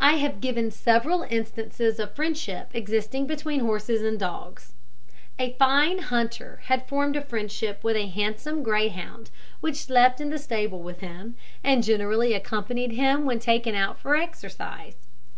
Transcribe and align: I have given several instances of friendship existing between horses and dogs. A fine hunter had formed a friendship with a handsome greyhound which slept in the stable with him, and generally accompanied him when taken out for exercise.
I 0.00 0.14
have 0.14 0.40
given 0.40 0.70
several 0.70 1.24
instances 1.28 1.98
of 2.00 2.14
friendship 2.14 2.70
existing 2.72 3.26
between 3.26 3.60
horses 3.60 4.00
and 4.02 4.18
dogs. 4.18 4.72
A 5.38 5.52
fine 5.58 5.98
hunter 5.98 6.60
had 6.64 6.88
formed 6.88 7.16
a 7.16 7.20
friendship 7.22 7.84
with 7.84 7.96
a 7.96 8.06
handsome 8.08 8.62
greyhound 8.62 9.28
which 9.60 9.76
slept 9.76 10.22
in 10.22 10.30
the 10.30 10.38
stable 10.38 10.82
with 10.82 11.00
him, 11.00 11.36
and 11.62 11.84
generally 11.84 12.32
accompanied 12.32 12.92
him 12.92 13.26
when 13.26 13.40
taken 13.40 13.74
out 13.74 13.98
for 13.98 14.16
exercise. 14.16 15.06